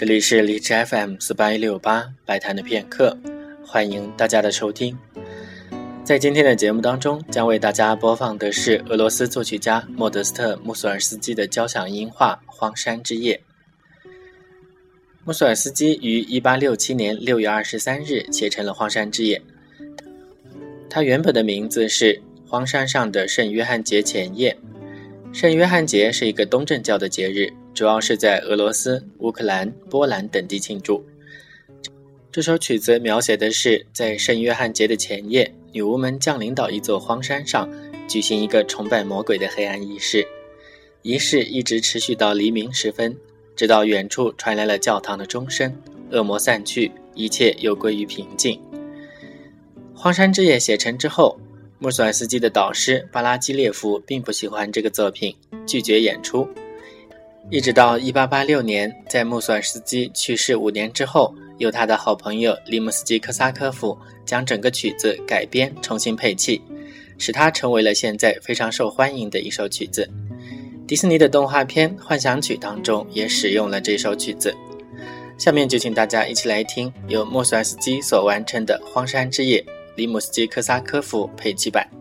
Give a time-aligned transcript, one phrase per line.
[0.00, 3.14] 这里是荔枝 FM 四八一六八白谈的片刻，
[3.62, 4.96] 欢迎大家的收听。
[6.02, 13.38] 在今天的节目当中，将为大家播放的是俄罗斯作曲家莫德斯特·穆索尔斯基的交响音画《荒山之夜》。
[15.26, 19.38] 穆索尔斯基于一八六七年六月二十三日写成了《荒山之夜》，
[20.88, 22.14] 它原本的名字是
[22.48, 24.56] 《荒山上的圣约翰节前夜》。
[25.38, 27.52] 圣约翰节是一个东正教的节日。
[27.80, 31.02] 主要是在俄罗斯、乌克兰、波兰等地庆祝。
[32.30, 37.66] 这首曲子描写的是在圣约翰节的前夜，女巫们降临到一座荒山上，
[38.06, 40.28] 举行一个崇拜魔鬼的黑暗仪式。
[41.00, 43.16] 仪式一直持续到黎明时分，
[43.56, 45.74] 直到远处传来了教堂的钟声，
[46.10, 48.60] 恶魔散去，一切又归于平静。
[49.94, 51.40] 荒山之夜写成之后，
[51.78, 55.34] 穆索尔斯基的导师巴拉基列夫并不喜欢这个作品，
[55.66, 56.46] 拒绝演出。
[57.48, 66.60] 一直到1886年，在穆索尔斯基去世五年之后，由他的好朋友利姆斯基科萨科夫将整个曲子改编、重新配器，
[67.18, 70.08] 使它成为了现在非常受欢迎的一首曲子。
[70.86, 74.54] 迪士尼的动画片《幻想曲》当中也使用了这首曲子。
[75.36, 79.60] 下面就请大家一起来听由穆索尔斯基所完成的《荒山之夜》，
[79.96, 81.99] 利姆斯基科萨科夫配器版。